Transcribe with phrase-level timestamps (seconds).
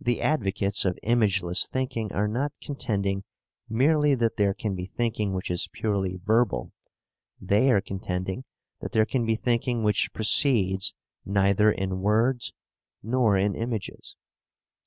[0.00, 3.24] The advocates of imageless thinking are not contending
[3.68, 6.72] merely that there can be thinking which is purely verbal;
[7.38, 8.44] they are contending
[8.80, 10.94] that there can be thinking which proceeds
[11.26, 12.54] neither in words
[13.02, 14.16] nor in images.